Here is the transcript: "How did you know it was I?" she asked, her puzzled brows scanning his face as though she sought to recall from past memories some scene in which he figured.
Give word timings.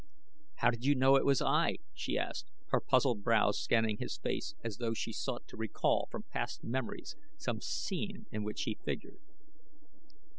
"How 0.55 0.71
did 0.71 0.83
you 0.83 0.95
know 0.95 1.15
it 1.15 1.23
was 1.27 1.43
I?" 1.43 1.75
she 1.93 2.17
asked, 2.17 2.49
her 2.69 2.79
puzzled 2.79 3.21
brows 3.23 3.59
scanning 3.59 3.97
his 3.99 4.17
face 4.17 4.55
as 4.63 4.77
though 4.77 4.95
she 4.95 5.13
sought 5.13 5.47
to 5.49 5.57
recall 5.57 6.07
from 6.09 6.23
past 6.23 6.63
memories 6.63 7.15
some 7.37 7.61
scene 7.61 8.25
in 8.31 8.43
which 8.43 8.63
he 8.63 8.79
figured. 8.83 9.19